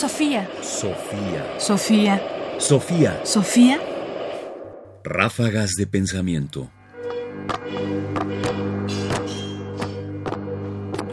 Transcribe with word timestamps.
Sofía. 0.00 0.48
Sofía. 0.62 1.60
Sofía. 1.60 2.22
Sofía. 2.58 3.20
Sofía. 3.22 3.78
Ráfagas 5.04 5.72
de 5.76 5.86
pensamiento. 5.86 6.70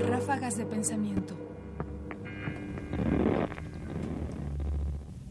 Ráfagas 0.07 0.57
de 0.57 0.65
pensamiento. 0.67 1.35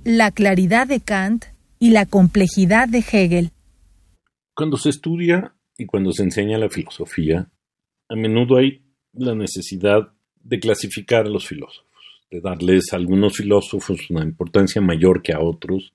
La 0.04 0.30
claridad 0.32 0.86
de 0.86 1.00
Kant 1.00 1.46
y 1.78 1.92
la 1.92 2.04
complejidad 2.04 2.88
de 2.88 2.98
Hegel. 2.98 3.52
Cuando 4.54 4.76
se 4.76 4.90
estudia 4.90 5.54
y 5.78 5.86
cuando 5.86 6.12
se 6.12 6.24
enseña 6.24 6.58
la 6.58 6.68
filosofía, 6.68 7.50
a 8.10 8.16
menudo 8.16 8.58
hay 8.58 8.84
la 9.14 9.34
necesidad 9.34 10.12
de 10.34 10.60
clasificar 10.60 11.24
a 11.24 11.30
los 11.30 11.48
filósofos, 11.48 11.85
de 12.30 12.40
darles 12.40 12.92
a 12.92 12.96
algunos 12.96 13.36
filósofos 13.36 14.10
una 14.10 14.22
importancia 14.22 14.80
mayor 14.80 15.22
que 15.22 15.32
a 15.32 15.40
otros 15.40 15.94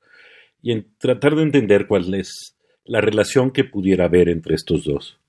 y 0.62 0.72
en 0.72 0.88
tratar 0.98 1.36
de 1.36 1.44
entender 1.44 1.88
cuál 1.88 2.14
es 2.14 2.56
la 2.86 3.02
relación 3.02 3.52
que 3.52 3.64
pudiera 3.64 4.06
haber 4.06 4.30
entre 4.30 4.56
estos 4.56 4.84
dos. 4.84 5.20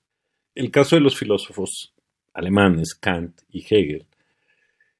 El 0.55 0.71
caso 0.71 0.95
de 0.95 1.01
los 1.01 1.17
filósofos 1.17 1.93
alemanes, 2.33 2.95
Kant 2.95 3.41
y 3.49 3.61
Hegel, 3.61 4.05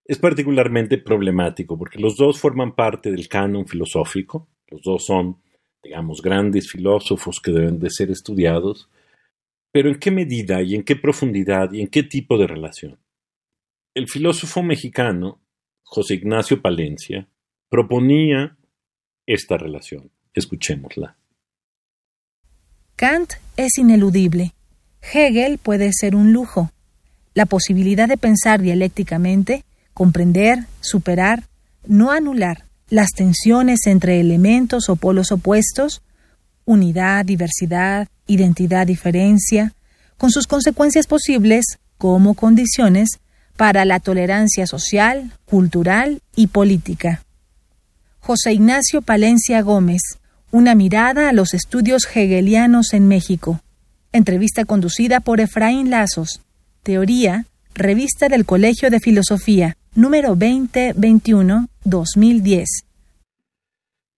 es 0.06 0.18
particularmente 0.18 0.98
problemático 0.98 1.78
porque 1.78 2.00
los 2.00 2.18
dos 2.18 2.40
forman 2.40 2.76
parte 2.76 3.12
del 3.12 3.28
canon 3.28 3.68
filosófico, 3.68 4.48
los 4.68 4.82
dos 4.82 5.06
son, 5.06 5.38
digamos, 5.82 6.22
grandes 6.22 6.70
filósofos 6.70 7.40
que 7.40 7.52
deben 7.52 7.80
de 7.80 7.90
ser 7.90 8.12
estudiados, 8.12 8.90
pero 9.72 9.90
¿en 9.90 10.00
qué 10.00 10.12
medida 10.12 10.62
y 10.62 10.76
en 10.76 10.84
qué 10.84 10.96
profundidad 10.96 11.72
y 11.72 11.82
en 11.82 11.88
qué 11.88 12.04
tipo 12.04 12.38
de 12.38 12.48
relación? 12.48 13.00
El 13.94 14.08
filósofo 14.08 14.62
mexicano, 14.62 15.40
José 15.94 16.16
Ignacio 16.16 16.60
Palencia, 16.60 17.28
proponía 17.70 18.58
esta 19.28 19.60
relación. 19.60 20.10
Escuchémosla. 20.34 21.18
Kant 22.96 23.34
es 23.58 23.78
ineludible. 23.78 24.56
Hegel 25.04 25.60
puede 25.60 25.92
ser 25.94 26.16
un 26.16 26.34
lujo. 26.34 26.72
La 27.36 27.46
posibilidad 27.46 28.08
de 28.08 28.18
pensar 28.18 28.60
dialécticamente, 28.60 29.66
comprender, 29.94 30.66
superar, 30.82 31.44
no 31.86 32.10
anular 32.10 32.66
las 32.90 33.12
tensiones 33.12 33.86
entre 33.86 34.20
elementos 34.20 34.90
o 34.90 34.96
polos 34.96 35.32
opuestos, 35.32 36.02
unidad, 36.66 37.24
diversidad, 37.24 38.08
identidad, 38.26 38.88
diferencia, 38.88 39.76
con 40.18 40.32
sus 40.32 40.48
consecuencias 40.48 41.06
posibles 41.06 41.66
como 42.00 42.34
condiciones 42.34 43.20
para 43.58 43.86
la 43.86 44.00
tolerancia 44.00 44.68
social, 44.68 45.32
cultural 45.46 46.22
y 46.36 46.48
política. 46.48 47.24
José 48.20 48.54
Ignacio 48.54 49.02
Palencia 49.02 49.62
Gómez, 49.62 50.02
una 50.52 50.76
mirada 50.76 51.30
a 51.30 51.34
los 51.34 51.54
estudios 51.54 52.08
hegelianos 52.14 52.94
en 52.94 53.08
México. 53.08 53.62
Entrevista 54.12 54.66
conducida 54.66 55.20
por 55.20 55.42
Efraín 55.42 55.90
Lazos. 55.90 56.42
Teoría, 56.84 57.46
Revista 57.76 58.30
del 58.30 58.46
Colegio 58.46 58.92
de 58.92 59.00
Filosofía, 59.00 59.78
número 59.96 60.36
2021-2010. 60.36 62.66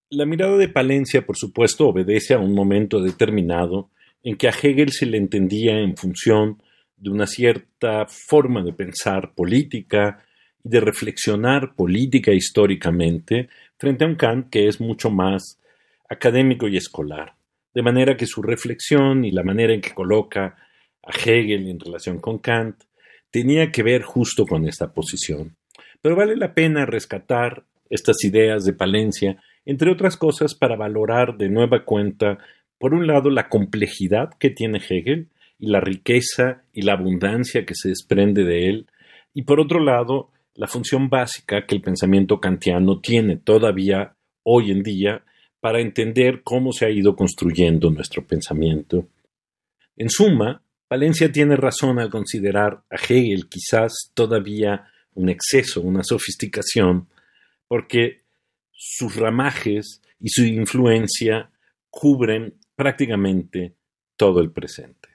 La 0.10 0.26
mirada 0.26 0.58
de 0.58 0.70
Palencia, 0.70 1.26
por 1.26 1.38
supuesto, 1.38 1.88
obedece 1.88 2.34
a 2.34 2.40
un 2.40 2.54
momento 2.54 3.02
determinado 3.02 3.90
en 4.24 4.36
que 4.36 4.48
a 4.48 4.52
Hegel 4.52 4.92
se 4.92 5.06
le 5.06 5.18
entendía 5.18 5.80
en 5.80 5.96
función 5.96 6.62
de 7.06 7.12
una 7.12 7.28
cierta 7.28 8.08
forma 8.08 8.64
de 8.64 8.74
pensar 8.74 9.36
política 9.36 10.26
y 10.64 10.70
de 10.70 10.80
reflexionar 10.80 11.76
política 11.76 12.34
históricamente 12.34 13.48
frente 13.78 14.04
a 14.04 14.08
un 14.08 14.16
Kant 14.16 14.50
que 14.50 14.68
es 14.68 14.82
mucho 14.82 15.12
más 15.12 15.62
académico 16.10 16.68
y 16.68 16.78
escolar, 16.78 17.36
de 17.76 17.84
manera 17.84 18.18
que 18.18 18.26
su 18.26 18.42
reflexión 18.42 19.24
y 19.24 19.30
la 19.30 19.44
manera 19.44 19.72
en 19.72 19.82
que 19.82 19.94
coloca 19.94 20.58
a 21.04 21.12
Hegel 21.12 21.70
en 21.70 21.80
relación 21.80 22.20
con 22.20 22.40
Kant 22.40 22.84
tenía 23.30 23.72
que 23.72 23.84
ver 23.84 24.02
justo 24.02 24.48
con 24.48 24.68
esta 24.68 24.92
posición. 24.92 25.56
Pero 26.02 26.16
vale 26.16 26.36
la 26.36 26.56
pena 26.56 26.88
rescatar 26.88 27.66
estas 27.92 28.24
ideas 28.24 28.66
de 28.66 28.74
Palencia, 28.74 29.40
entre 29.64 29.92
otras 29.92 30.18
cosas, 30.18 30.56
para 30.56 30.76
valorar 30.76 31.38
de 31.38 31.50
nueva 31.50 31.86
cuenta, 31.86 32.40
por 32.80 32.96
un 32.96 33.06
lado, 33.06 33.30
la 33.30 33.48
complejidad 33.48 34.32
que 34.40 34.50
tiene 34.50 34.80
Hegel 34.80 35.30
y 35.58 35.68
la 35.68 35.80
riqueza 35.80 36.64
y 36.74 36.82
la 36.82 36.94
abundancia 36.94 37.66
que 37.66 37.76
se 37.76 37.90
desprende 37.90 38.44
de 38.44 38.70
él, 38.70 38.88
y 39.34 39.44
por 39.44 39.60
otro 39.60 39.80
lado, 39.80 40.32
la 40.54 40.68
función 40.68 41.10
básica 41.10 41.66
que 41.66 41.76
el 41.76 41.82
pensamiento 41.82 42.40
kantiano 42.40 43.00
tiene 43.00 43.38
todavía 43.38 44.16
hoy 44.44 44.72
en 44.72 44.84
día 44.84 45.24
para 45.60 45.82
entender 45.82 46.42
cómo 46.44 46.72
se 46.72 46.86
ha 46.86 46.90
ido 46.90 47.16
construyendo 47.16 47.90
nuestro 47.90 48.26
pensamiento. 48.26 49.08
En 49.98 50.10
suma, 50.10 50.62
Valencia 50.90 51.32
tiene 51.32 51.56
razón 51.56 52.00
al 52.00 52.10
considerar 52.10 52.84
a 52.90 52.96
Hegel 52.96 53.50
quizás 53.50 54.12
todavía 54.14 54.86
un 55.16 55.30
exceso, 55.30 55.82
una 55.82 56.04
sofisticación, 56.04 57.08
porque 57.68 58.22
sus 58.72 59.16
ramajes 59.16 60.02
y 60.20 60.30
su 60.30 60.46
influencia 60.46 61.50
cubren 61.90 62.54
prácticamente 62.76 63.74
todo 64.16 64.42
el 64.42 64.52
presente. 64.52 65.15